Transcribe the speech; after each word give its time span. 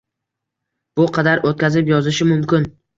Bu 1.01 1.07
qadar 1.19 1.47
o’tkazib 1.53 1.95
yozishi 1.95 2.33
mumkin 2.35 2.71